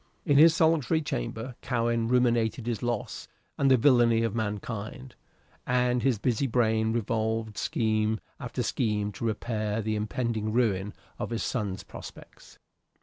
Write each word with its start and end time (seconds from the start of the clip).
In 0.25 0.35
his 0.39 0.55
solitary 0.55 1.03
chamber 1.03 1.53
Cowen 1.61 2.07
ruminated 2.07 2.65
his 2.65 2.81
loss 2.81 3.27
and 3.55 3.69
the 3.69 3.77
villany 3.77 4.23
of 4.23 4.33
mankind, 4.33 5.13
and 5.67 6.01
his 6.01 6.17
busy 6.17 6.47
brain 6.47 6.91
revolved 6.91 7.55
scheme 7.55 8.19
after 8.39 8.63
scheme 8.63 9.11
to 9.11 9.25
repair 9.25 9.79
the 9.79 9.95
impending 9.95 10.51
ruin 10.53 10.95
of 11.19 11.29
his 11.29 11.43
son's 11.43 11.83
prospects. 11.83 12.57